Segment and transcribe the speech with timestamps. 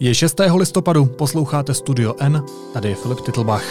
[0.00, 0.36] Je 6.
[0.54, 2.42] listopadu, posloucháte Studio N,
[2.72, 3.64] tady je Filip Titlbach.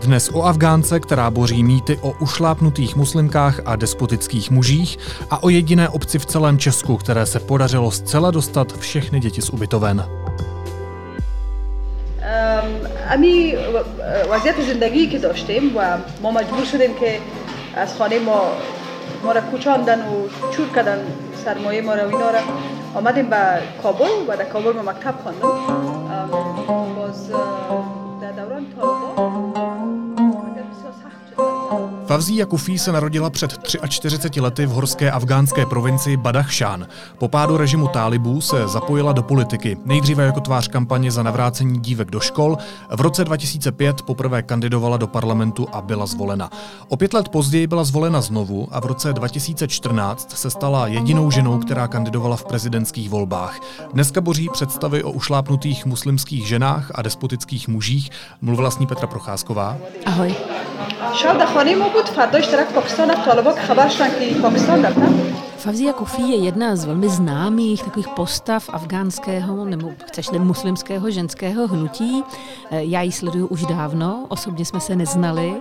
[0.00, 4.98] Dnes o Afgánce, která boří mýty o ušlápnutých muslimkách a despotických mužích
[5.30, 9.50] a o jediné obci v celém Česku, které se podařilo zcela dostat všechny děti z
[9.50, 10.08] ubytoven.
[13.14, 13.54] امی
[14.30, 17.18] وضعیت زندگی که داشتیم و ما مجبور شدیم که
[17.76, 18.40] از خانه ما
[19.24, 20.98] ما را کوچاندن و چور کردن
[21.44, 22.40] سرمایه ما را و اینا را
[22.97, 23.37] آمدیم به
[23.83, 25.86] کابل و در کابل ما مکتب خواندم.
[32.17, 36.87] Favzí Kufi se narodila před 43 lety v horské afgánské provincii Badachšán.
[37.17, 42.11] Po pádu režimu tálibů se zapojila do politiky, nejdříve jako tvář kampaně za navrácení dívek
[42.11, 42.57] do škol.
[42.95, 46.49] V roce 2005 poprvé kandidovala do parlamentu a byla zvolena.
[46.87, 51.59] O pět let později byla zvolena znovu a v roce 2014 se stala jedinou ženou,
[51.59, 53.59] která kandidovala v prezidentských volbách.
[53.93, 58.09] Dneska boří představy o ušlápnutých muslimských ženách a despotických mužích.
[58.41, 59.77] Mluvila s ní Petra Procházková.
[60.05, 60.35] Ahoj.
[62.06, 66.36] بود فرداش طرف پاکستان از طالبا که خبر شدن که پاکستان رفتن Favzia Kufi je
[66.36, 72.22] jedna z velmi známých takových postav afgánského nebo chceš-li muslimského ženského hnutí.
[72.70, 75.54] Eh, já ji sleduju už dávno, osobně jsme se neznali,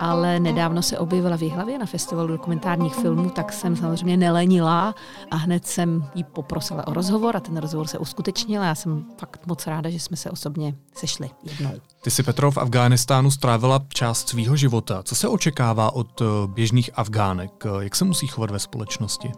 [0.00, 4.94] ale nedávno se objevila v Jihlavě na festivalu dokumentárních filmů, tak jsem samozřejmě nelenila
[5.30, 9.04] a hned jsem ji poprosila o rozhovor a ten rozhovor se uskutečnil a já jsem
[9.18, 11.72] fakt moc ráda, že jsme se osobně sešli jednou.
[12.03, 15.03] Ty si Petro v Afghánistánu strávila část svého života.
[15.03, 17.63] Co se očekává od eh, běžných Afgánek?
[17.79, 19.31] Jak se musí chovat ve společnosti?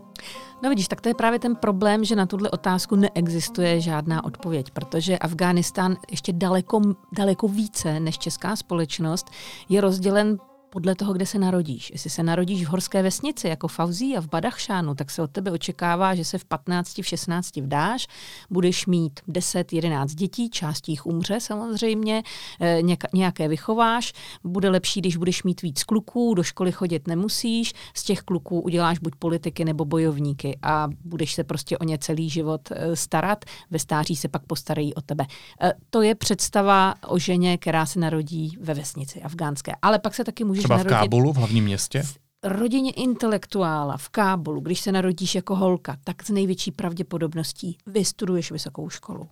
[0.64, 4.72] No vidíš, tak to je právě ten problém, že na tuhle otázku neexistuje žádná odpověď,
[4.72, 9.32] protože Afghánistán ještě daleko, daleko více než česká společnost
[9.70, 10.38] je rozdělen
[10.76, 11.92] podle toho, kde se narodíš.
[11.92, 15.52] Jestli se narodíš v horské vesnici, jako Fauzí a v Badachšánu, tak se od tebe
[15.52, 18.08] očekává, že se v 15, v 16 vdáš,
[18.50, 22.24] budeš mít 10, 11 dětí, část jich umře samozřejmě,
[22.62, 22.82] eh,
[23.14, 28.20] nějaké vychováš, bude lepší, když budeš mít víc kluků, do školy chodit nemusíš, z těch
[28.20, 32.96] kluků uděláš buď politiky nebo bojovníky a budeš se prostě o ně celý život eh,
[32.96, 35.26] starat, ve stáří se pak postarají o tebe.
[35.62, 39.72] Eh, to je představa o ženě, která se narodí ve vesnici afgánské.
[39.82, 42.04] Ale pak se taky může Třeba v Kábulu, v hlavním městě?
[42.44, 48.90] Rodině intelektuála v Kábulu, když se narodíš jako holka, tak s největší pravděpodobností vystuduješ vysokou
[48.90, 49.30] školu.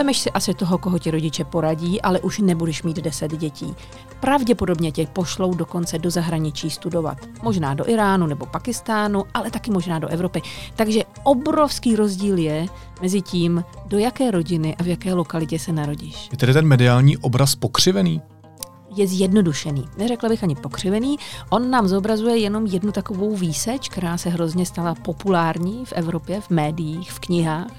[0.00, 3.74] Vemeš si asi toho, koho ti rodiče poradí, ale už nebudeš mít deset dětí.
[4.20, 7.18] Pravděpodobně tě pošlou dokonce do zahraničí studovat.
[7.42, 10.42] Možná do Iránu nebo Pakistánu, ale taky možná do Evropy.
[10.76, 12.66] Takže obrovský rozdíl je
[13.02, 16.28] mezi tím, do jaké rodiny a v jaké lokalitě se narodíš.
[16.32, 18.22] Je tedy ten mediální obraz pokřivený?
[18.96, 19.84] je zjednodušený.
[19.98, 21.16] Neřekla bych ani pokřivený.
[21.50, 26.50] On nám zobrazuje jenom jednu takovou výseč, která se hrozně stala populární v Evropě, v
[26.50, 27.72] médiích, v knihách.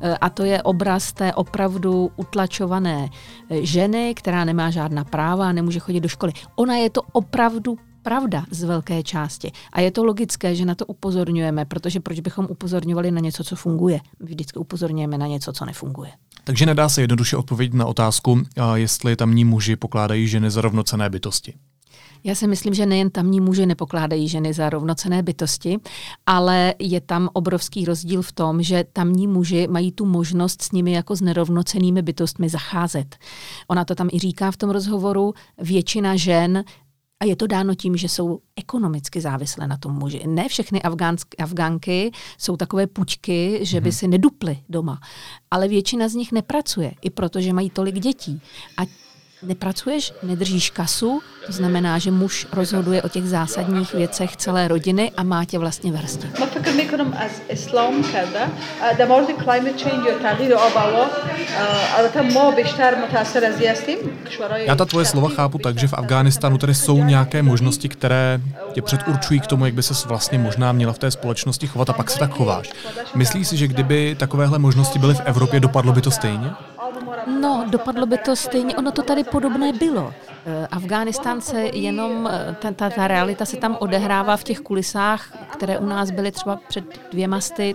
[0.00, 3.08] Eh, a to je obraz té opravdu utlačované
[3.50, 6.32] eh, ženy, která nemá žádná práva a nemůže chodit do školy.
[6.56, 9.52] Ona je to opravdu pravda z velké části.
[9.72, 13.56] A je to logické, že na to upozorňujeme, protože proč bychom upozorňovali na něco, co
[13.56, 14.00] funguje?
[14.20, 16.10] My vždycky upozorňujeme na něco, co nefunguje.
[16.44, 18.42] Takže nedá se jednoduše odpovědět na otázku,
[18.74, 21.54] jestli tamní muži pokládají ženy za rovnocené bytosti.
[22.24, 25.78] Já si myslím, že nejen tamní muži nepokládají ženy za rovnocené bytosti,
[26.26, 30.92] ale je tam obrovský rozdíl v tom, že tamní muži mají tu možnost s nimi
[30.92, 33.16] jako s nerovnocenými bytostmi zacházet.
[33.68, 36.64] Ona to tam i říká v tom rozhovoru, většina žen
[37.20, 40.22] a je to dáno tím, že jsou ekonomicky závislé na tom muži.
[40.26, 43.96] Ne všechny afgánsk, Afgánky jsou takové pučky, že by mhm.
[43.96, 45.00] si neduply doma.
[45.50, 48.40] Ale většina z nich nepracuje, i protože mají tolik dětí.
[48.76, 48.82] A
[49.42, 55.22] nepracuješ, nedržíš kasu, to znamená, že muž rozhoduje o těch zásadních věcech celé rodiny a
[55.22, 56.30] má tě vlastně v hrsti.
[64.54, 68.40] Já ta tvoje slova chápu tak, že v Afghánistánu tady jsou nějaké možnosti, které
[68.72, 71.92] tě předurčují k tomu, jak by se vlastně možná měla v té společnosti chovat a
[71.92, 72.70] pak se tak chováš.
[73.14, 76.50] Myslíš si, že kdyby takovéhle možnosti byly v Evropě, dopadlo by to stejně?
[77.28, 80.14] No, dopadlo by to stejně, ono to tady podobné bylo.
[80.46, 85.48] Eh, Afghánistán se jenom, eh, ta, ta, ta realita se tam odehrává v těch kulisách,
[85.52, 87.74] které u nás byly třeba před dvěma sty,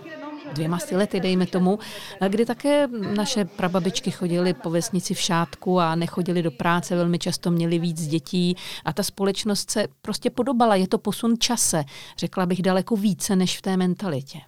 [0.54, 1.80] dvěma sty lety, dejme tomu,
[2.22, 7.20] eh, kdy také naše prababičky chodily po vesnici v šátku a nechodili do práce, velmi
[7.20, 10.76] často měli víc dětí a ta společnost se prostě podobala.
[10.76, 11.84] Je to posun čase,
[12.18, 14.40] řekla bych daleko více než v té mentalitě.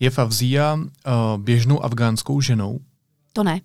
[0.00, 0.82] Je Favzia uh,
[1.36, 2.78] běžnou afgánskou ženou?
[3.32, 3.60] To ne.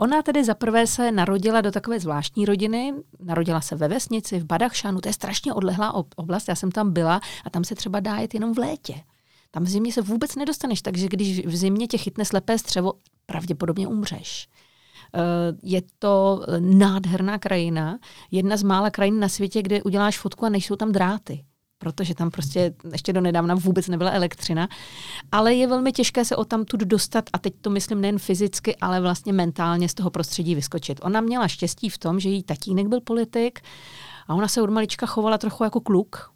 [0.00, 5.00] Ona tedy zaprvé se narodila do takové zvláštní rodiny, narodila se ve vesnici, v Badachšanu,
[5.00, 8.34] to je strašně odlehlá oblast, já jsem tam byla a tam se třeba dá jet
[8.34, 8.94] jenom v létě.
[9.50, 12.92] Tam v zimě se vůbec nedostaneš, takže když v zimě tě chytne slepé střevo,
[13.26, 14.48] pravděpodobně umřeš.
[15.14, 15.20] Eh,
[15.62, 17.98] je to nádherná krajina,
[18.30, 21.44] jedna z mála krajin na světě, kde uděláš fotku a nejsou tam dráty
[21.80, 24.68] protože tam prostě ještě do nedávna vůbec nebyla elektřina.
[25.32, 29.00] Ale je velmi těžké se o tamtud dostat, a teď to myslím nejen fyzicky, ale
[29.00, 31.00] vlastně mentálně z toho prostředí vyskočit.
[31.02, 33.60] Ona měla štěstí v tom, že její tatínek byl politik
[34.28, 36.30] a ona se od malička chovala trochu jako kluk,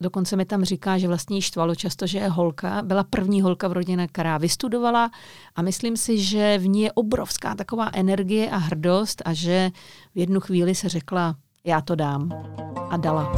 [0.00, 2.82] Dokonce mi tam říká, že vlastně jí štvalo často, že je holka.
[2.82, 5.10] Byla první holka v rodině, která vystudovala
[5.56, 9.70] a myslím si, že v ní je obrovská taková energie a hrdost a že
[10.14, 11.34] v jednu chvíli se řekla,
[11.64, 12.30] já to dám.
[12.90, 13.32] A dala.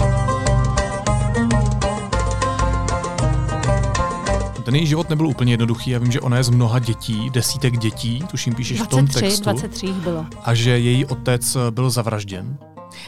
[4.64, 5.90] Ten její život nebyl úplně jednoduchý.
[5.90, 9.22] Já vím, že ona je z mnoha dětí, desítek dětí, tuším píšeš 23, v tom
[9.22, 9.42] textu.
[9.42, 10.26] 23 bylo.
[10.44, 12.58] A že její otec byl zavražděn.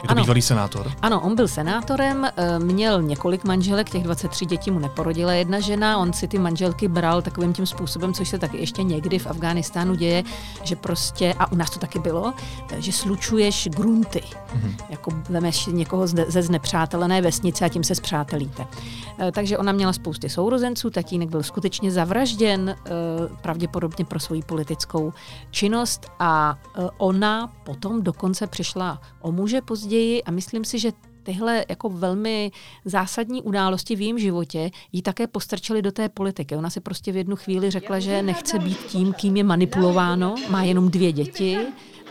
[0.03, 0.21] Je to ano.
[0.21, 0.91] bývalý senátor?
[1.01, 5.97] Ano, on byl senátorem, eh, měl několik manželek, těch 23 dětí mu neporodila jedna žena,
[5.97, 9.95] on si ty manželky bral takovým tím způsobem, což se taky ještě někdy v Afghánistánu
[9.95, 10.23] děje,
[10.63, 12.33] že prostě, a u nás to taky bylo,
[12.77, 14.21] že slučuješ grunty.
[14.21, 14.75] Mm-hmm.
[14.89, 18.65] Jako vemeš někoho ze znepřátelené vesnice a tím se zpřátelíte.
[19.19, 22.91] Eh, takže ona měla spousty sourozenců, tatínek byl skutečně zavražděn, eh,
[23.41, 25.13] pravděpodobně pro svoji politickou
[25.51, 26.57] činnost a
[26.97, 29.84] ona potom dokonce přišla o muže později
[30.25, 30.91] a myslím si, že
[31.23, 32.51] tyhle jako velmi
[32.85, 36.55] zásadní události v jejím životě ji také postrčily do té politiky.
[36.55, 40.63] Ona si prostě v jednu chvíli řekla, že nechce být tím, kým je manipulováno, má
[40.63, 41.57] jenom dvě děti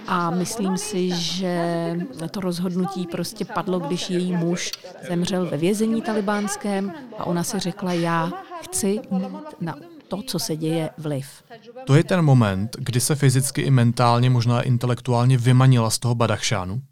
[0.06, 1.96] a myslím si, že
[2.30, 4.72] to rozhodnutí prostě padlo, když její muž
[5.08, 8.32] zemřel ve vězení talibánském a ona si řekla, já
[8.62, 9.76] chci mít na
[10.08, 11.26] to, co se děje, vliv.
[11.86, 16.82] To je ten moment, kdy se fyzicky i mentálně, možná intelektuálně vymanila z toho Badachšánu?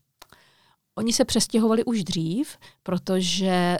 [0.98, 3.78] Oni se přestěhovali už dřív, protože e,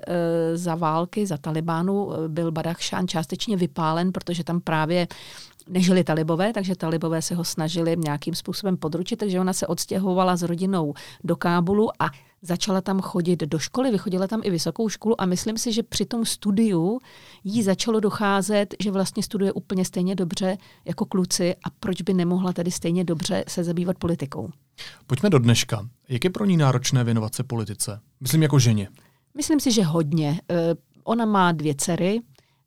[0.57, 5.09] za války, za Talibánu e, byl Badachšán částečně vypálen, protože tam právě
[5.69, 10.43] nežili talibové, takže talibové se ho snažili nějakým způsobem područit, takže ona se odstěhovala s
[10.43, 10.95] rodinou
[11.25, 12.11] do Kábulu a
[12.43, 16.05] začala tam chodit do školy, vychodila tam i vysokou školu a myslím si, že při
[16.05, 16.99] tom studiu
[17.45, 22.53] jí začalo docházet, že vlastně studuje úplně stejně dobře jako kluci a proč by nemohla
[22.53, 24.51] tedy stejně dobře se zabývat politikou.
[25.07, 25.89] Pojďme do dneška.
[26.09, 28.01] Jak je pro ní náročné věnovat se politice?
[28.21, 28.89] Myslím jako ženě.
[29.37, 30.41] Myslím si, že hodně.
[30.51, 30.75] Eh,
[31.05, 32.21] ona má dvě dcery,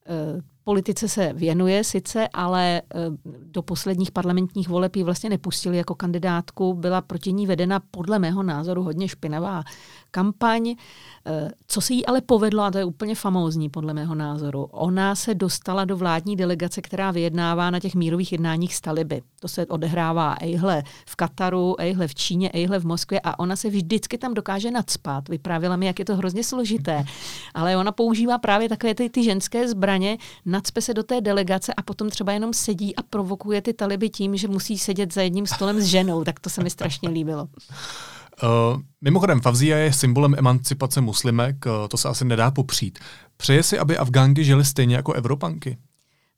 [0.07, 5.95] eh, politice se věnuje sice, ale eh, do posledních parlamentních voleb ji vlastně nepustili jako
[5.95, 6.73] kandidátku.
[6.73, 9.63] Byla proti ní vedena podle mého názoru hodně špinavá
[10.15, 10.75] kampaň.
[11.27, 15.15] Eh, co se jí ale povedlo, a to je úplně famózní podle mého názoru, ona
[15.15, 19.21] se dostala do vládní delegace, která vyjednává na těch mírových jednáních s taliby.
[19.39, 23.69] To se odehrává ejhle v Kataru, ejhle v Číně, ejhle v Moskvě a ona se
[23.69, 25.29] vždycky tam dokáže nadspat.
[25.29, 27.06] Vyprávila mi, jak je to hrozně složité.
[27.53, 31.81] Ale ona používá právě takové ty, ty ženské zbraně, nadspe se do té delegace a
[31.81, 35.81] potom třeba jenom sedí a provokuje ty taliby tím, že musí sedět za jedním stolem
[35.81, 36.23] s ženou.
[36.23, 37.47] Tak to se mi strašně líbilo.
[38.44, 43.00] Uh, mimochodem, Favzia je symbolem emancipace muslimek, uh, to se asi nedá popřít.
[43.38, 45.78] Přeje si, aby Afgánky žily stejně jako Evropanky?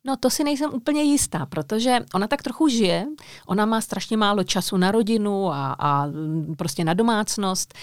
[0.06, 3.06] No to si nejsem úplně jistá, protože ona tak trochu žije,
[3.48, 7.74] ona má strašně málo času na rodinu a, a mm, prostě na domácnost.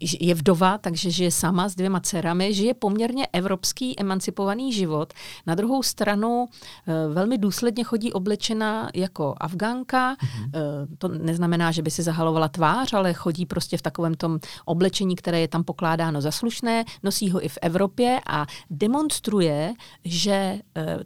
[0.00, 5.12] Eh, je vdova, takže žije sama s dvěma dcerami, žije poměrně evropský emancipovaný život.
[5.46, 6.48] Na druhou stranu
[6.86, 10.14] e, velmi důsledně chodí oblečena jako Afgánka.
[10.14, 10.86] Mm-hmm.
[10.98, 15.40] To neznamená, že by si zahalovala tvář, ale chodí prostě v takovém tom oblečení, které
[15.40, 20.60] je tam pokládáno za slušné, nosí ho i v Evropě a demonstruje, že e,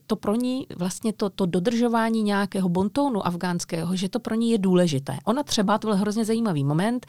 [0.06, 4.58] to pro ní vlastně to, to dodržování nějakého bontónu afgánského, že to pro ní je
[4.58, 5.18] důležité.
[5.24, 7.06] Ona třeba, to byl hrozně zajímavý moment,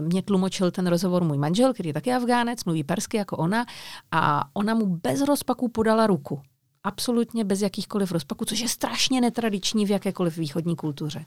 [0.00, 3.66] mě tlumočil ten rozhovor rozhovor můj manžel, který je taky Afgánec, mluví persky jako ona
[4.12, 6.40] a ona mu bez rozpaku podala ruku.
[6.84, 11.24] Absolutně bez jakýchkoliv rozpaků, což je strašně netradiční v jakékoliv východní kultuře.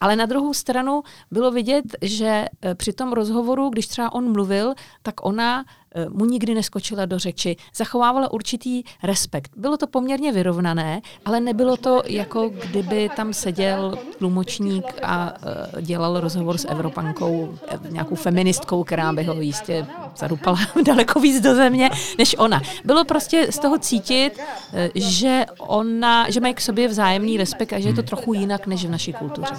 [0.00, 4.74] Ale na druhou stranu bylo vidět, že e, při tom rozhovoru, když třeba on mluvil,
[5.02, 9.50] tak ona Eh, mu nikdy neskočila do řeči, zachovávala určitý respekt.
[9.56, 15.34] Bylo to poměrně vyrovnané, ale nebylo to jako kdyby tam seděl tlumočník a
[15.76, 21.40] eh, dělal rozhovor s Evropankou, eh, nějakou feministkou, která by ho jistě zarupala daleko víc
[21.40, 22.62] do země, než ona.
[22.84, 24.40] Bylo prostě z toho cítit,
[24.94, 28.84] že ona, že mají k sobě vzájemný respekt a že je to trochu jinak než
[28.84, 29.54] v naší kultuře.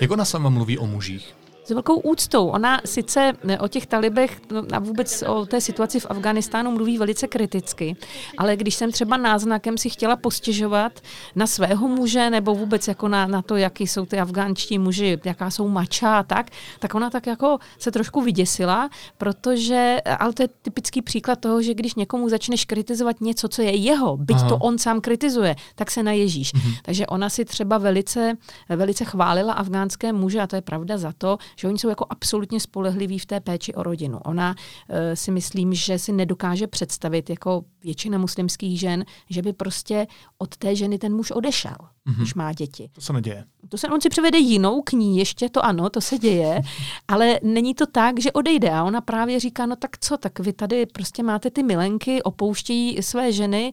[0.00, 1.34] Jak ona sama mluví o mužích?
[1.64, 2.48] S velkou úctou.
[2.48, 7.26] Ona sice o těch talibech no, a vůbec o té situaci v Afganistánu mluví velice
[7.26, 7.96] kriticky,
[8.38, 11.00] ale když jsem třeba náznakem si chtěla postěžovat
[11.34, 15.50] na svého muže nebo vůbec jako na, na to, jaký jsou ty afgánští muži, jaká
[15.50, 20.48] jsou mača a tak, tak ona tak jako se trošku vyděsila, protože, ale to je
[20.62, 24.48] typický příklad toho, že když někomu začneš kritizovat něco, co je jeho, byť Aha.
[24.48, 26.52] to on sám kritizuje, tak se naježíš.
[26.52, 26.72] Mhm.
[26.82, 28.34] Takže ona si třeba velice,
[28.68, 32.60] velice chválila afgánské muže a to je pravda za to, že oni jsou jako absolutně
[32.60, 34.18] spolehliví v té péči o rodinu.
[34.18, 40.06] Ona uh, si myslím, že si nedokáže představit jako většina muslimských žen, že by prostě
[40.38, 42.16] od té ženy ten muž odešel, mm-hmm.
[42.16, 42.90] když má děti.
[42.92, 43.44] To se neděje.
[43.68, 46.62] To se, on si přivede jinou k ní, ještě to ano, to se děje,
[47.08, 48.70] ale není to tak, že odejde.
[48.70, 53.02] A ona právě říká, no tak co, tak vy tady prostě máte ty milenky, opouštějí
[53.02, 53.72] své ženy,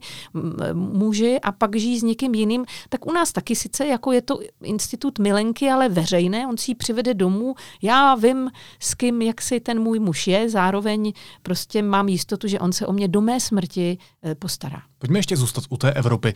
[0.72, 2.64] muži a pak žijí s někým jiným.
[2.88, 6.74] Tak u nás taky sice jako je to institut milenky, ale veřejné, on si ji
[6.74, 7.54] přivede domů.
[7.82, 8.50] Já vím,
[8.80, 11.12] s kým, jak si ten můj muž je, zároveň
[11.42, 13.98] prostě mám jistotu, že on se o mě do mé smrti
[14.38, 14.82] postará.
[14.98, 16.34] Pojďme ještě zůstat u té Evropy.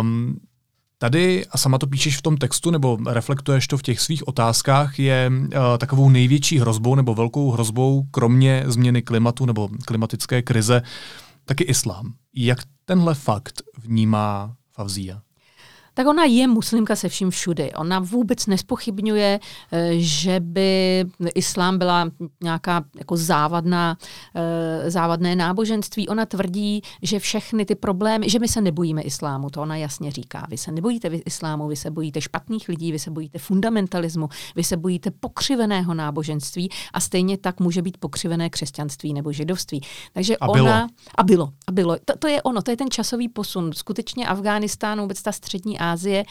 [0.00, 0.40] Um,
[0.98, 4.98] Tady, a sama to píšeš v tom textu, nebo reflektuješ to v těch svých otázkách,
[4.98, 5.48] je uh,
[5.78, 10.82] takovou největší hrozbou nebo velkou hrozbou, kromě změny klimatu nebo klimatické krize,
[11.44, 12.14] taky islám.
[12.34, 15.22] Jak tenhle fakt vnímá Favzia?
[15.96, 17.72] Tak ona je muslimka se vším všudy.
[17.72, 19.40] Ona vůbec nespochybňuje,
[19.72, 22.10] eh, že by islám byla
[22.42, 23.96] nějaká jako závadná,
[24.34, 26.08] eh, závadné náboženství.
[26.08, 30.46] Ona tvrdí, že všechny ty problémy, že my se nebojíme islámu, to ona jasně říká.
[30.50, 34.76] Vy se nebojíte islámu, vy se bojíte špatných lidí, vy se bojíte fundamentalismu, vy se
[34.76, 39.80] bojíte pokřiveného náboženství a stejně tak může být pokřivené křesťanství nebo židovství.
[40.12, 40.62] Takže a ona...
[40.62, 40.88] Bylo.
[41.14, 41.52] A bylo.
[41.66, 41.96] A bylo.
[42.04, 43.72] To, to je ono, to je ten časový posun.
[43.72, 46.24] Skutečně Afghánistán, vůbec ta střední Asie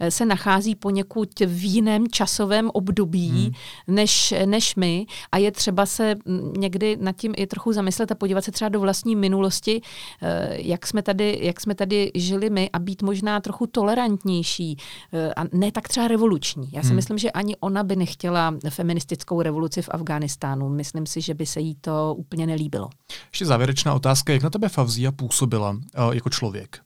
[0.00, 3.52] eh, se nachází poněkud v jiném časovém období hmm.
[3.96, 8.14] než, než my a je třeba se mm, někdy nad tím i trochu zamyslet a
[8.14, 9.80] podívat se třeba do vlastní minulosti,
[10.22, 14.76] eh, jak jsme tady, jak jsme tady žili my a být možná trochu tolerantnější
[15.12, 16.68] eh, a ne tak třeba revoluční.
[16.72, 16.96] Já si hmm.
[16.96, 20.68] myslím, že ani ona by nechtěla feministickou revoluci v Afghánistánu.
[20.68, 22.88] Myslím si, že by se jí to úplně nelíbilo.
[23.32, 25.76] Ještě závěrečná otázka, jak na tebe Favzia působila
[26.12, 26.80] jako člověk?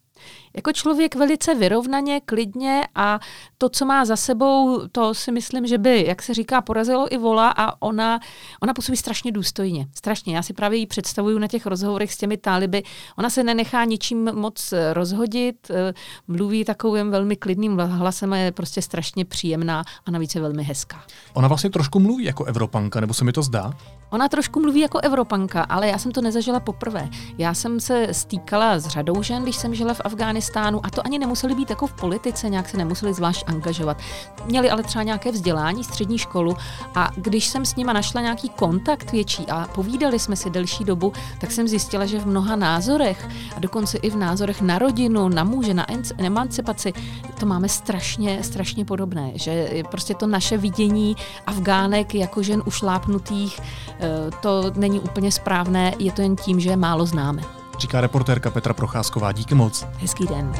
[0.57, 3.21] Jako člověk velice vyrovnaně, klidně a
[3.59, 7.19] to, co má za sebou, to si myslím, že by, jak se říká, porazilo i
[7.19, 8.21] vola a ona,
[8.63, 9.87] ona působí strašně důstojně.
[9.95, 10.37] Strašně.
[10.37, 12.83] Já si právě ji představuju na těch rozhovorech s těmi táliby.
[13.19, 15.95] Ona se nenechá ničím moc rozhodit, eh,
[16.29, 21.03] mluví takovým velmi klidným hlasem a je prostě strašně příjemná a navíc je velmi hezká.
[21.35, 23.73] Ona vlastně trošku mluví jako Evropanka, nebo se mi to zdá?
[24.11, 27.09] Ona trošku mluví jako Evropanka, ale já jsem to nezažila poprvé.
[27.39, 30.46] Já jsem se stýkala s řadou žen, když jsem žila v Afghánistánu
[30.83, 33.97] a to ani nemuseli být jako v politice, nějak se nemuseli zvlášť angažovat.
[34.45, 36.57] Měli ale třeba nějaké vzdělání, střední školu
[36.95, 41.13] a když jsem s nima našla nějaký kontakt větší a povídali jsme si delší dobu,
[41.41, 45.45] tak jsem zjistila, že v mnoha názorech a dokonce i v názorech na rodinu, na
[45.45, 45.87] muže, na
[46.19, 46.93] emancipaci,
[47.41, 53.61] to máme strašně, strašně podobné, že prostě to naše vidění Afgánek jako žen ušlápnutých
[54.01, 57.43] Eh, to není úplně správné, je to jen tím, že je málo známe.
[57.79, 59.33] Říká reportérka Petra Procházková.
[59.33, 59.87] Díky moc.
[59.99, 60.53] Hezký den.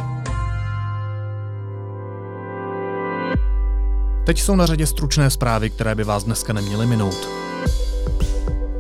[4.27, 7.29] Teď jsou na řadě stručné zprávy, které by vás dneska neměly minout.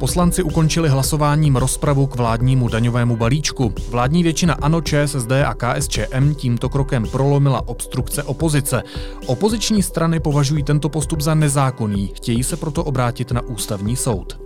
[0.01, 3.73] Poslanci ukončili hlasováním rozpravu k vládnímu daňovému balíčku.
[3.89, 8.83] Vládní většina ANO, ČSSD a KSČM tímto krokem prolomila obstrukce opozice.
[9.27, 14.39] Opoziční strany považují tento postup za nezákonný, chtějí se proto obrátit na ústavní soud.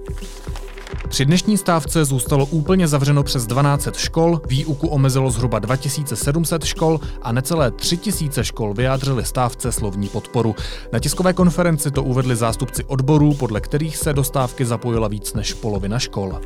[1.10, 7.32] Při dnešní stávce zůstalo úplně zavřeno přes 1200 škol, výuku omezilo zhruba 2700 škol a
[7.32, 10.54] necelé 3000 škol vyjádřili stávce slovní podporu.
[10.92, 15.54] Na tiskové konferenci to uvedli zástupci odborů, podle kterých se do stávky zapojila víc než
[15.54, 16.40] polovina škol.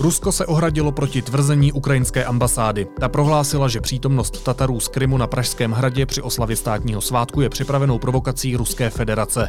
[0.00, 2.86] Rusko se ohradilo proti tvrzení ukrajinské ambasády.
[3.00, 7.48] Ta prohlásila, že přítomnost Tatarů z Krymu na Pražském hradě při oslavě státního svátku je
[7.48, 9.48] připravenou provokací Ruské federace.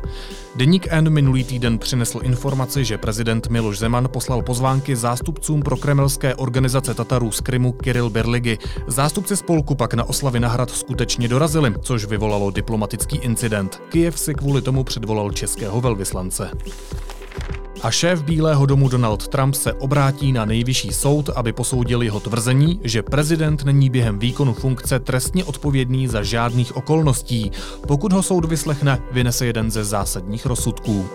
[0.55, 6.35] Deník N minulý týden přinesl informaci, že prezident Miloš Zeman poslal pozvánky zástupcům pro kremelské
[6.35, 8.57] organizace Tatarů z Krymu Kiril Berligy.
[8.87, 13.81] Zástupci spolku pak na oslavy na hrad skutečně dorazili, což vyvolalo diplomatický incident.
[13.89, 16.51] Kijev si kvůli tomu předvolal českého velvyslance.
[17.83, 22.79] A šéf Bílého domu Donald Trump se obrátí na nejvyšší soud, aby posoudil jeho tvrzení,
[22.83, 27.51] že prezident není během výkonu funkce trestně odpovědný za žádných okolností.
[27.87, 31.09] Pokud ho soud vyslechne, vynese jeden ze zásadních rozsudků.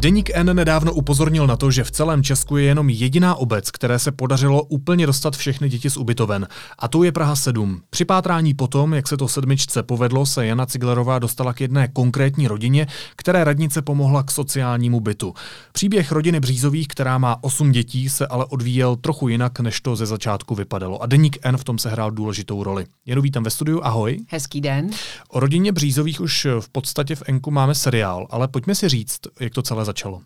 [0.00, 3.98] Deník N nedávno upozornil na to, že v celém Česku je jenom jediná obec, které
[3.98, 6.48] se podařilo úplně dostat všechny děti z ubytoven.
[6.78, 7.80] A to je Praha 7.
[7.90, 12.48] Při pátrání potom, jak se to sedmičce povedlo, se Jana Ciglerová dostala k jedné konkrétní
[12.48, 15.34] rodině, které radnice pomohla k sociálnímu bytu.
[15.72, 20.06] Příběh rodiny Břízových, která má 8 dětí, se ale odvíjel trochu jinak, než to ze
[20.06, 21.02] začátku vypadalo.
[21.02, 22.86] A Deník N v tom se hrál důležitou roli.
[23.06, 24.18] Jenu vítám ve studiu, ahoj.
[24.28, 24.90] Hezký den.
[25.28, 29.54] O rodině Břízových už v podstatě v Enku máme seriál, ale pojďme si říct, jak
[29.54, 30.22] to celé začalo?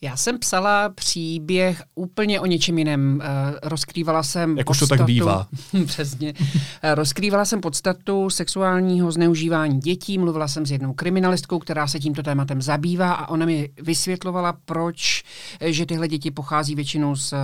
[0.00, 3.22] Já jsem psala příběh úplně o něčem jiném.
[3.22, 5.46] Uh, rozkrývala jsem Jak podstatu, už to tak bývá.
[5.86, 6.32] přesně.
[6.32, 6.50] Uh,
[6.94, 12.62] rozkrývala jsem podstatu sexuálního zneužívání dětí, mluvila jsem s jednou kriminalistkou, která se tímto tématem
[12.62, 15.22] zabývá a ona mi vysvětlovala, proč,
[15.60, 17.34] eh, že tyhle děti pochází většinou z,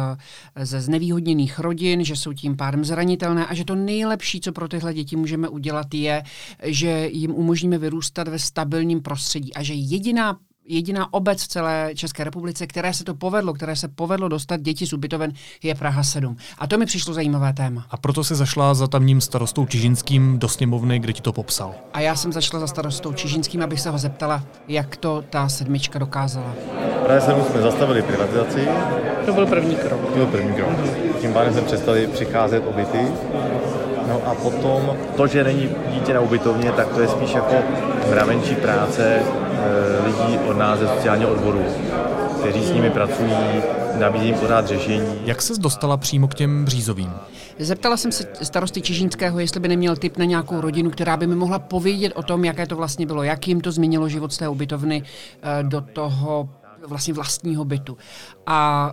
[0.62, 4.94] ze znevýhodněných rodin, že jsou tím pádem zranitelné a že to nejlepší, co pro tyhle
[4.94, 6.22] děti můžeme udělat, je,
[6.62, 10.36] že jim umožníme vyrůstat ve stabilním prostředí a že jediná
[10.68, 14.86] jediná obec v celé České republice, které se to povedlo, které se povedlo dostat děti
[14.86, 15.32] z ubytoven,
[15.62, 16.36] je Praha 7.
[16.58, 17.86] A to mi přišlo zajímavé téma.
[17.90, 21.74] A proto se zašla za tamním starostou Čižinským do sněmovny, kde ti to popsal.
[21.92, 25.98] A já jsem zašla za starostou Čižinským, abych se ho zeptala, jak to ta sedmička
[25.98, 26.54] dokázala.
[27.04, 28.68] Praha 7 jsme zastavili privatizaci.
[29.26, 30.00] To byl první krok.
[30.00, 30.68] To byl první krok.
[31.20, 32.98] Tím pádem jsme přestali přicházet o byty.
[34.08, 37.54] No a potom to, že není dítě na ubytovně, tak to je spíš jako
[38.10, 39.22] mravenčí práce
[40.04, 41.64] lidí od nás ze sociálního odboru,
[42.40, 43.32] kteří s nimi pracují,
[43.98, 45.20] nabízí jim pořád řešení.
[45.24, 47.12] Jak se dostala přímo k těm břízovým?
[47.58, 51.34] Zeptala jsem se starosty Čižínského, jestli by neměl tip na nějakou rodinu, která by mi
[51.34, 54.48] mohla povědět o tom, jaké to vlastně bylo, jak jim to změnilo život z té
[54.48, 55.02] ubytovny
[55.42, 56.48] eh, do toho
[56.86, 57.98] vlastně vlastního bytu.
[58.46, 58.90] A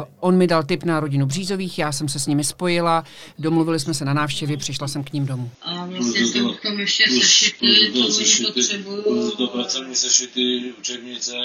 [0.00, 3.04] uh, on mi dal tip na rodinu Břízových, já jsem se s nimi spojila,
[3.38, 5.50] domluvili jsme se na návštěvě, přišla jsem k ním domů.
[5.62, 9.30] A vlastně jsem k tomu ještě sešity, to potřebuju.
[9.30, 11.36] To pracovní sešity, učebnice,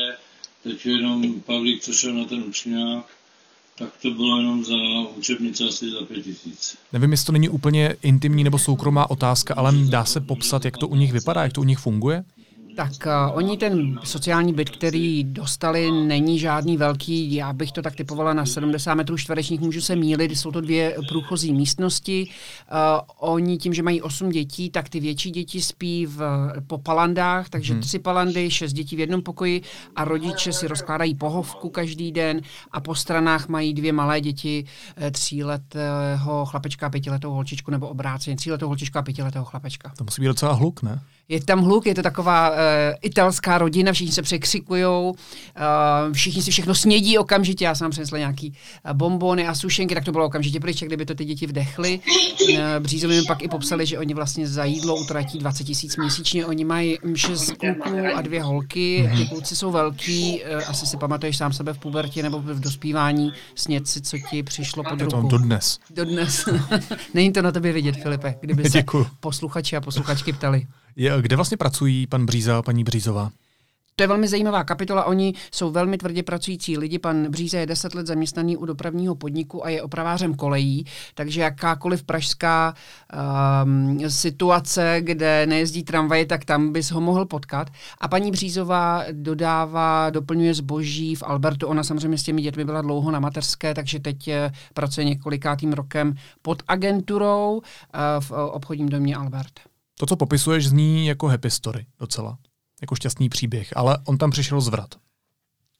[0.63, 3.05] teď jenom Pavlík přešel na ten učňák,
[3.77, 4.75] tak to bylo jenom za
[5.15, 6.77] učebnice asi za pět tisíc.
[6.93, 10.87] Nevím, jestli to není úplně intimní nebo soukromá otázka, ale dá se popsat, jak to
[10.87, 12.23] u nich vypadá, jak to u nich funguje?
[12.75, 17.95] Tak uh, oni ten sociální byt, který dostali, není žádný velký, já bych to tak
[17.95, 22.27] typovala na 70 metrů čtverečních, můžu se mílit, jsou to dvě průchozí místnosti.
[22.71, 22.77] Uh,
[23.17, 27.73] oni tím, že mají 8 dětí, tak ty větší děti spí v, po palandách, takže
[27.73, 27.81] hmm.
[27.81, 29.61] tři palandy, šest dětí v jednom pokoji
[29.95, 34.65] a rodiče si rozkládají pohovku každý den a po stranách mají dvě malé děti,
[34.97, 39.91] eh, tříletého chlapečka a pětiletou holčičku, nebo obráceně, tříletou holčičku a pětiletého chlapečka.
[39.97, 41.01] To musí být docela hluk, ne?
[41.31, 42.55] Je tam hluk, je to taková uh,
[43.01, 45.13] italská rodina, všichni se překřikují, uh,
[46.13, 47.65] všichni si všechno snědí okamžitě.
[47.65, 48.53] Já jsem přinesla nějaký
[48.85, 51.99] uh, bombony a sušenky, tak to bylo okamžitě pryč, kdyby to ty děti vdechly.
[52.41, 56.45] Uh, Břízovi mi pak i popsali, že oni vlastně za jídlo utratí 20 tisíc měsíčně.
[56.45, 59.03] Oni mají šest kluků a dvě holky.
[59.03, 59.17] Mm-hmm.
[59.17, 63.33] Ty kluci jsou velký, uh, asi si pamatuješ sám sebe v pubertě nebo v dospívání
[63.55, 65.27] snět si, co ti přišlo pod ruku.
[65.27, 65.79] Dodnes.
[65.89, 66.45] Dodnes.
[67.13, 69.07] Není to na tobě vidět, Filipe, kdyby se Děkuju.
[69.19, 70.67] posluchači a posluchačky ptali.
[70.95, 73.31] Je, kde vlastně pracují pan Bříza a paní Břízová?
[73.95, 75.03] To je velmi zajímavá kapitola.
[75.03, 76.99] Oni jsou velmi tvrdě pracující lidi.
[76.99, 82.03] Pan Bříze je deset let zaměstnaný u dopravního podniku a je opravářem kolejí, takže jakákoliv
[82.03, 82.73] pražská
[83.63, 87.69] um, situace, kde nejezdí tramvaj, tak tam bys ho mohl potkat.
[87.99, 91.67] A paní Břízová dodává, doplňuje zboží v Albertu.
[91.67, 96.15] Ona samozřejmě s těmi dětmi byla dlouho na mateřské, takže teď eh, pracuje několikátým rokem
[96.41, 97.61] pod agenturou uh,
[98.19, 99.70] v obchodním domě Albert.
[100.01, 102.37] To, co popisuješ, zní jako happy story docela.
[102.81, 104.95] Jako šťastný příběh, ale on tam přišel zvrat.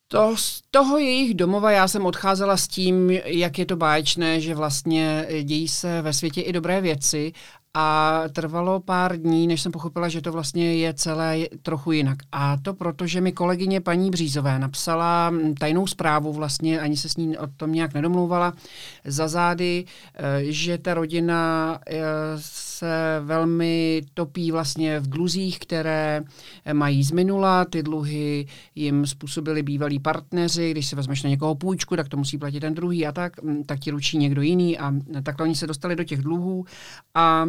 [0.08, 4.56] To z toho jejich domova já jsem odcházela s tím, jak je to báječné, že
[4.56, 7.34] vlastně dějí se ve světě i dobré věci
[7.74, 12.18] a trvalo pár dní, než jsem pochopila, že to vlastně je celé trochu jinak.
[12.32, 17.18] A to proto, že mi kolegyně paní Břízové napsala tajnou zprávu, vlastně ani se s
[17.18, 18.54] ní o tom nějak nedomlouvala,
[19.06, 22.02] za zády, eh, že ta rodina eh,
[22.82, 26.24] se velmi topí vlastně v dluzích, které
[26.74, 27.66] mají z minula.
[27.66, 30.72] Ty dluhy jim způsobili bývalí partneři.
[30.72, 33.64] Když se vezmeš na někoho půjčku, tak to musí platit ten druhý a tak, mm,
[33.64, 36.66] tak ti ručí někdo jiný a takhle oni se dostali do těch dluhů
[37.16, 37.46] a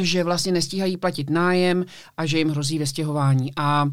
[0.00, 1.84] že vlastně nestíhají platit nájem
[2.16, 3.50] a že jim hrozí vestěhování.
[3.56, 3.90] A uh,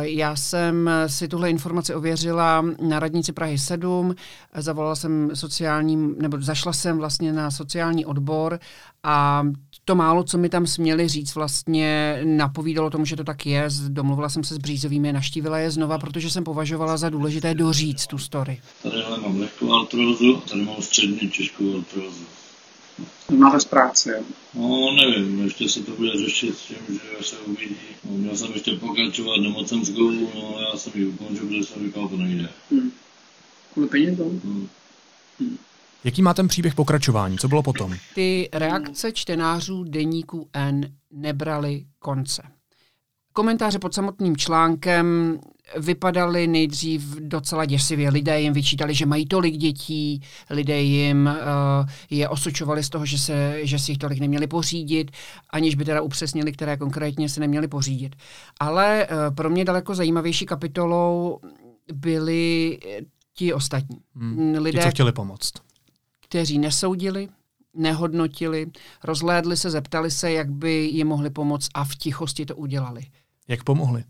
[0.00, 4.14] já jsem si tuhle informaci ověřila na radnici Prahy 7,
[4.54, 8.58] zavolala jsem sociální, nebo zašla jsem vlastně na sociální odbor
[9.02, 9.44] a
[9.84, 13.68] to málo, co mi tam směli říct, vlastně napovídalo tomu, že to tak je.
[13.88, 18.18] Domluvila jsem se s Břízovými, naštívila je znova, protože jsem považovala za důležité doříct tu
[18.18, 18.60] story.
[18.82, 22.24] Tady mám lehkou artrózu a tady mám střední těžkou artrózu.
[23.36, 24.24] Máte z práce.
[24.54, 27.76] No, nevím, ještě se to bude řešit s tím, že se uvidí.
[28.04, 32.16] No, měl jsem ještě pokračovat nemocenskou, no já jsem ji ukončil, protože jsem říkal, to
[32.16, 32.48] nejde.
[32.70, 32.92] Hmm.
[33.72, 34.40] Kvůli penězům?
[34.44, 34.68] Hmm.
[35.40, 35.58] Hmm.
[36.04, 37.38] Jaký má ten příběh pokračování?
[37.38, 37.94] Co bylo potom?
[38.14, 42.42] Ty reakce čtenářů deníku N nebraly konce.
[43.32, 45.38] Komentáře pod samotným článkem
[45.78, 48.10] vypadaly nejdřív docela děsivě.
[48.10, 53.18] Lidé jim vyčítali, že mají tolik dětí, lidé jim uh, je osočovali z toho, že,
[53.18, 55.10] se, že si jich tolik neměli pořídit,
[55.50, 58.16] aniž by teda upřesnili, které konkrétně se neměli pořídit.
[58.60, 61.40] Ale uh, pro mě daleko zajímavější kapitolou
[61.92, 62.78] byli
[63.34, 63.98] ti ostatní.
[64.14, 64.54] Hmm.
[64.58, 65.52] Lidé, ti, co chtěli pomoct.
[66.30, 67.28] Kteří nesoudili,
[67.74, 68.66] nehodnotili,
[69.04, 73.02] rozhlédli se, zeptali se, jak by jim mohli pomoct a v tichosti to udělali.
[73.48, 74.04] Jak pomohli?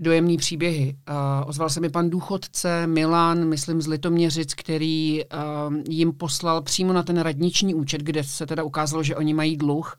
[0.00, 0.96] Dojemný příběhy.
[1.08, 6.92] Uh, ozval se mi pan důchodce Milan, myslím z Litoměřic, který uh, jim poslal přímo
[6.92, 9.98] na ten radniční účet, kde se teda ukázalo, že oni mají dluh,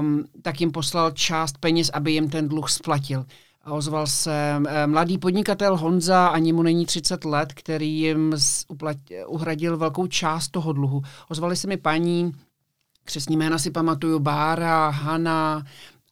[0.00, 3.26] um, tak jim poslal část peněz, aby jim ten dluh splatil.
[3.66, 8.34] Ozval se mladý podnikatel Honza, ani mu není 30 let, který jim
[9.26, 11.02] uhradil velkou část toho dluhu.
[11.28, 12.32] Ozvali se mi paní,
[13.04, 15.64] křesní jména si pamatuju, Bára, Hana,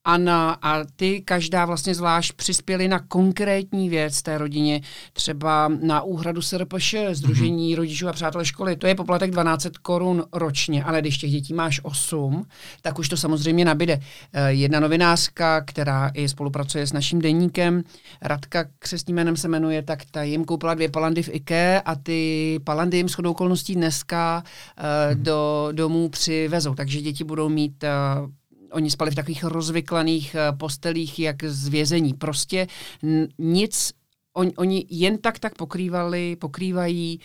[0.07, 4.81] Anna a ty každá vlastně zvlášť přispěli na konkrétní věc té rodině,
[5.13, 7.77] třeba na úhradu SRPŠ, Združení mm-hmm.
[7.77, 8.77] rodičů a přátel školy.
[8.77, 12.47] To je poplatek 12 korun ročně, ale když těch dětí máš 8,
[12.83, 14.01] tak už to samozřejmě nabide.
[14.33, 17.83] Eh, jedna novinářka, která i spolupracuje s naším deníkem,
[18.23, 22.61] Radka křesním jménem se jmenuje, tak ta jim koupila dvě palandy v IKE a ty
[22.65, 26.75] palandy jim shodou okolností dneska uh, do domů přivezou.
[26.75, 28.31] Takže děti budou mít uh,
[28.77, 32.15] oni spali v takových rozvyklaných eh, postelích, jak z vězení.
[32.15, 32.67] Prostě
[33.39, 33.93] nic,
[34.33, 37.21] on, oni jen tak tak pokrývali, pokrývají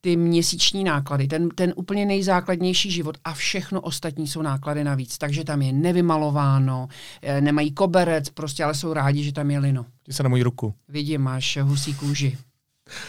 [0.00, 5.18] ty měsíční náklady, ten, ten úplně nejzákladnější život a všechno ostatní jsou náklady navíc.
[5.18, 6.88] Takže tam je nevymalováno,
[7.22, 9.86] eh, nemají koberec, prostě ale jsou rádi, že tam je lino.
[10.02, 10.74] Ty se na moji ruku.
[10.88, 12.38] Vidím, máš husí kůži.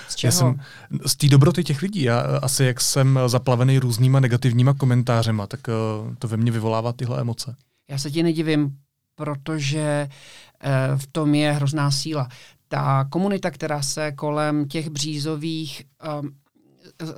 [0.08, 0.28] Z čeho?
[0.28, 0.60] Já jsem,
[1.06, 2.02] z té dobroty těch lidí.
[2.02, 5.60] Já asi jak jsem zaplavený různýma negativníma komentářema, tak
[6.19, 7.56] to ve mně vyvolává tyhle emoce.
[7.88, 8.78] Já se ti nedivím,
[9.15, 12.30] protože uh, v tom je hrozná síla.
[12.67, 15.84] Ta komunita, která se kolem těch břízových
[16.21, 16.36] um,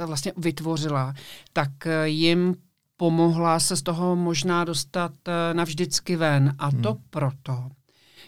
[0.06, 1.13] vlastně vytvořila,
[1.53, 1.69] tak
[2.03, 2.56] jim
[2.97, 5.12] pomohla se z toho možná dostat
[5.53, 6.56] navždycky ven.
[6.60, 7.03] A to hmm.
[7.10, 7.69] proto,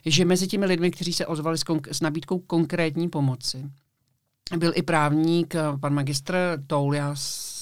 [0.06, 3.70] že mezi těmi lidmi, kteří se ozvali s, konk- s nabídkou konkrétní pomoci,
[4.58, 7.16] byl i právník, eh, pan magistr Toul, já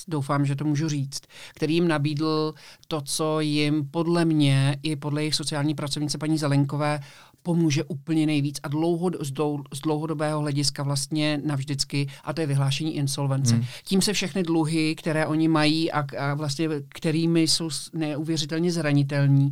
[0.08, 1.22] doufám, že to můžu říct,
[1.56, 2.54] který jim nabídl
[2.88, 7.00] to, co jim podle mě i podle jejich sociální pracovnice paní Zelenkové
[7.44, 12.48] pomůže úplně nejvíc a dlouho, z, dlou, z dlouhodobého hlediska vlastně navždycky, a to je
[12.48, 13.56] vyhlášení insolvence.
[13.56, 13.66] Hmm.
[13.84, 19.52] Tím se všechny dluhy, které oni mají a, a vlastně kterými jsou neuvěřitelně zranitelní,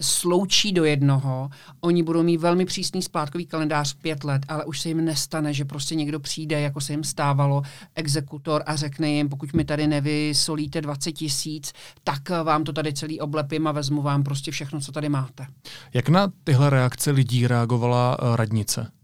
[0.00, 1.50] sloučí do jednoho.
[1.80, 5.64] Oni budou mít velmi přísný splátkový kalendář pět let, ale už se jim nestane, že
[5.64, 7.62] prostě někdo přijde, jako se jim stávalo,
[7.94, 11.72] exekutor a řekne jim, pokud mi tady nevysolíte 20 tisíc,
[12.04, 15.46] tak vám to tady celý oblepím a vezmu vám prostě všechno, co tady máte.
[15.94, 18.99] Jak na tyhle reakce lidí reagovala eh, radnice?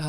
[0.00, 0.06] Uh,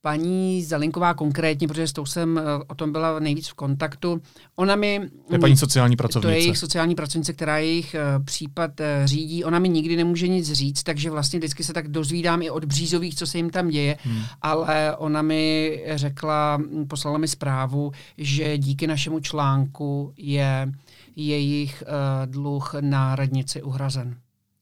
[0.00, 4.22] paní Zelinková konkrétně, protože s tou jsem uh, o tom byla nejvíc v kontaktu,
[4.56, 5.00] ona mi...
[5.30, 6.28] Je paní sociální pracovnice.
[6.28, 9.44] To je jejich sociální pracovnice, která jejich uh, případ uh, řídí.
[9.44, 13.14] Ona mi nikdy nemůže nic říct, takže vlastně vždycky se tak dozvídám i od břízových,
[13.14, 14.22] co se jim tam děje, hmm.
[14.42, 20.72] ale ona mi řekla, poslala mi zprávu, že díky našemu článku je
[21.16, 24.16] jejich uh, dluh na radnici uhrazen.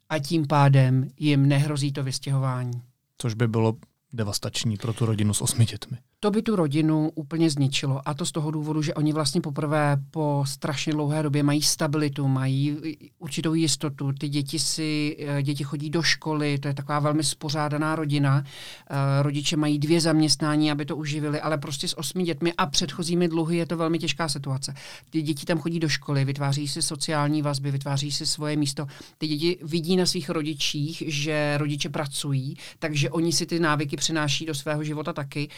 [0.09, 2.83] A tím pádem jim nehrozí to vystěhování.
[3.19, 3.75] Což by bylo
[4.17, 5.99] devastační pro tu rodinu s osmi dětmi.
[6.21, 8.09] To by tu rodinu úplně zničilo.
[8.09, 12.29] A to z toho důvodu, že oni vlastně poprvé po strašně dlouhé době mají stabilitu,
[12.29, 12.77] mají
[13.19, 14.13] určitou jistotu.
[14.13, 18.45] Ty děti si, eh, děti chodí do školy, to je taková velmi spořádaná rodina.
[18.45, 23.29] Eh, rodiče mají dvě zaměstnání, aby to uživili, ale prostě s osmi dětmi a předchozími
[23.29, 24.75] dluhy je to velmi těžká situace.
[25.11, 28.87] Ty děti tam chodí do školy, vytváří si sociální vazby, vytváří si svoje místo.
[29.19, 34.47] Ty děti vidí na svých rodičích, že rodiče pracují, takže oni si ty návyky přináší
[34.47, 35.49] do svého života taky.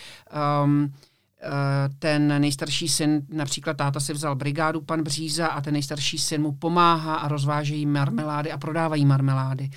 [0.64, 0.92] Um,
[1.98, 6.52] ten nejstarší syn, například táta si vzal brigádu pan Bříza a ten nejstarší syn mu
[6.52, 9.70] pomáhá a rozvážejí marmelády a prodávají marmelády.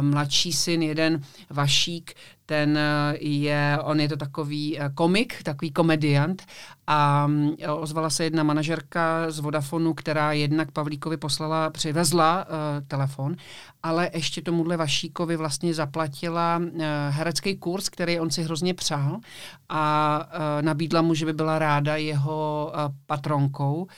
[0.00, 2.14] Mladší syn, jeden Vašík,
[2.52, 2.78] ten
[3.20, 6.42] je, on je to takový komik, takový komediant
[6.86, 13.36] a mm, ozvala se jedna manažerka z Vodafonu, která jednak Pavlíkovi poslala, přivezla uh, telefon,
[13.82, 19.20] ale ještě tomuhle Vašíkovi vlastně zaplatila uh, herecký kurz, který on si hrozně přál
[19.68, 23.88] a uh, nabídla mu, že by byla ráda jeho uh, patronkou uh,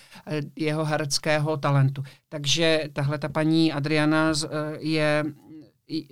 [0.57, 2.03] jeho hereckého talentu.
[2.29, 5.25] Takže tahle ta paní Adriana uh, je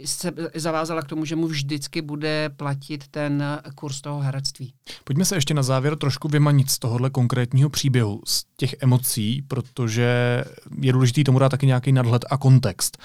[0.05, 4.75] se zavázala k tomu, že mu vždycky bude platit ten kurz toho herectví.
[5.05, 10.45] Pojďme se ještě na závěr trošku vymanit z tohohle konkrétního příběhu, z těch emocí, protože
[10.81, 12.99] je důležitý tomu dát taky nějaký nadhled a kontext.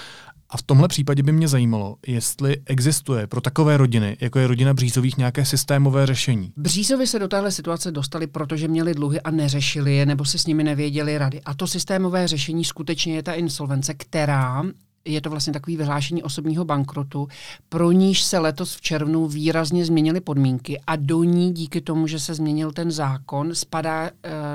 [0.49, 4.73] A v tomhle případě by mě zajímalo, jestli existuje pro takové rodiny, jako je rodina
[4.73, 6.53] Břízových, nějaké systémové řešení.
[6.58, 10.45] Břízovi se do téhle situace dostali, protože měli dluhy a neřešili je, nebo si s
[10.45, 11.41] nimi nevěděli rady.
[11.41, 14.63] A to systémové řešení skutečně je ta insolvence, která
[15.08, 17.28] je to vlastně takový vyhlášení osobního bankrotu,
[17.70, 22.20] pro níž se letos v červnu výrazně změnily podmínky a do ní díky tomu, že
[22.20, 24.10] se změnil ten zákon, spadá uh,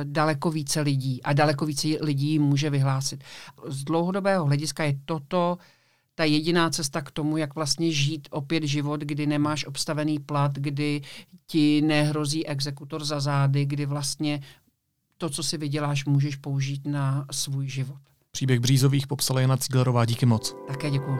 [0.05, 3.25] daleko více lidí a daleko více lidí může vyhlásit.
[3.67, 5.59] Z dlouhodobého hlediska je toto
[6.15, 11.03] ta jediná cesta k tomu, jak vlastně žít opět život, kdy nemáš obstavený plat, kdy
[11.47, 14.43] ti nehrozí exekutor za zády, kdy vlastně
[15.19, 18.12] to, co si vyděláš, můžeš použít na svůj život.
[18.33, 20.05] Příběh Břízových popsala Jana Cíglerová.
[20.05, 20.57] Díky moc.
[20.68, 21.18] Také děkuji.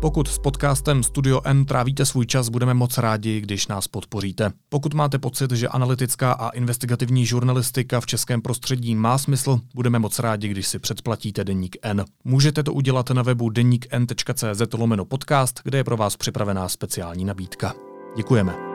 [0.00, 4.52] Pokud s podcastem Studio N trávíte svůj čas, budeme moc rádi, když nás podpoříte.
[4.68, 10.18] Pokud máte pocit, že analytická a investigativní žurnalistika v českém prostředí má smysl, budeme moc
[10.18, 12.04] rádi, když si předplatíte Deník N.
[12.24, 17.74] Můžete to udělat na webu deníkn.cz lomeno podcast, kde je pro vás připravená speciální nabídka.
[18.16, 18.71] Děkujeme.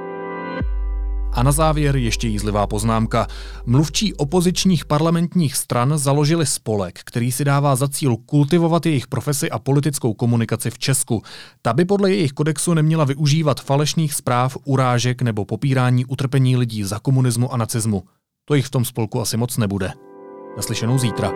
[1.38, 3.28] A na závěr ještě jízlivá poznámka.
[3.66, 9.60] Mluvčí opozičních parlamentních stran založili spolek, který si dává za cíl kultivovat jejich profesi a
[9.60, 11.24] politickou komunikaci v Česku.
[11.62, 17.00] Ta by podle jejich kodexu neměla využívat falešných zpráv, urážek nebo popírání utrpení lidí za
[17.00, 18.04] komunismu a nacismu.
[18.46, 19.94] To jich v tom spolku asi moc nebude.
[20.58, 21.32] Naslyšenou zítra.